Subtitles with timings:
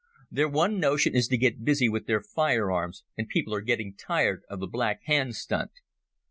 [0.31, 4.41] Their one notion is to get busy with their firearms, and people are getting tired
[4.49, 5.69] of the Black Hand stunt.